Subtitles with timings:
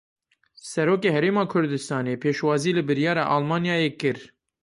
[0.69, 4.17] Serokê Herêma Kurdistanê pêşwazî li biryara Almanyayê kir.